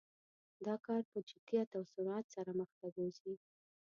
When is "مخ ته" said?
2.59-2.87